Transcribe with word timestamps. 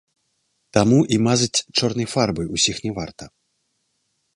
Таму 0.77 0.99
і 1.17 1.21
мазаць 1.27 1.63
чорнай 1.77 2.11
фарбай 2.15 2.47
усіх 2.59 2.77
не 2.87 2.91
варта. 3.01 3.23